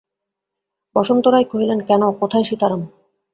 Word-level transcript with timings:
বসন্ত 0.95 1.25
রায় 1.27 1.47
কহিলেন, 1.51 1.79
কেন, 1.79 2.01
কোথায় 2.19 2.43
সীতারাম? 2.43 2.81